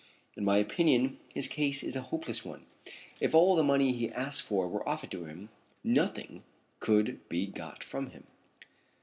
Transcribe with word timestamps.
In 0.35 0.43
my 0.43 0.57
opinion 0.57 1.19
his 1.31 1.47
case 1.47 1.83
is 1.83 1.95
a 1.95 2.01
hopeless 2.01 2.43
one. 2.43 2.65
If 3.19 3.35
all 3.35 3.55
the 3.55 3.61
money 3.61 3.91
he 3.91 4.09
asks 4.09 4.41
for 4.41 4.67
were 4.67 4.89
offered 4.89 5.11
to 5.11 5.25
him, 5.25 5.49
nothing 5.83 6.41
could 6.79 7.19
be 7.29 7.45
got 7.45 7.83
from 7.83 8.09
him." 8.09 8.23